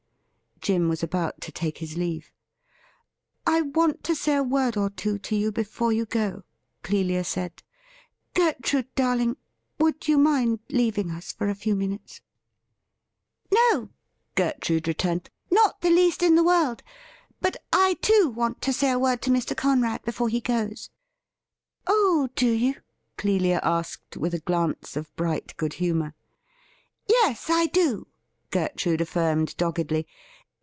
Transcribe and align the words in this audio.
Jim 0.63 0.87
was 0.87 1.01
about 1.01 1.41
to 1.41 1.51
take 1.51 1.79
his 1.79 1.97
leave.' 1.97 2.31
I 3.57 3.61
want 3.61 4.03
to 4.03 4.13
say 4.13 4.35
a 4.35 4.43
word 4.43 4.77
or 4.77 4.91
two 4.91 5.17
to 5.17 5.35
you 5.35 5.51
before 5.51 5.91
you 5.91 6.05
go,' 6.05 6.43
Clelia 6.83 7.23
said.' 7.23 7.63
Gertrude 8.35 8.93
darling, 8.93 9.37
would 9.79 10.07
you 10.07 10.19
mind 10.19 10.59
leaving 10.69 11.09
us 11.09 11.31
for 11.33 11.49
a 11.49 11.55
few 11.55 11.75
minutes?' 11.75 12.21
WHAT 13.49 13.49
IS 13.49 13.49
TO 13.49 13.49
BE 13.49 13.55
DONE 13.55 13.69
FIRST?* 13.71 13.79
S83' 13.81 13.81
No,' 13.81 13.89
Gertrude 14.51 14.87
returned,' 14.87 15.29
not 15.63 15.81
the 15.81 15.89
least 15.89 16.21
in 16.21 16.35
the 16.35 16.43
world. 16.43 16.83
But 17.41 17.57
I, 17.73 17.95
too, 18.03 18.29
want 18.31 18.61
to 18.61 18.71
say 18.71 18.91
a 18.91 18.99
word 18.99 19.23
to 19.23 19.31
Mr. 19.31 19.57
Conrad 19.57 20.03
before 20.03 20.29
he 20.29 20.41
goes.' 20.41 20.91
'Oh, 21.87 22.29
do 22.35 22.55
youi"' 22.55 22.79
Clelia 23.17 23.59
asked, 23.63 24.15
with 24.15 24.35
a 24.35 24.39
glance 24.39 24.95
of 24.95 25.15
bright 25.15 25.57
good 25.57 25.73
humour. 25.81 26.13
'Yes, 27.07 27.47
I 27.49 27.65
do,' 27.65 28.05
Grertrude 28.51 29.01
affirmed 29.01 29.57
doggedly. 29.57 30.05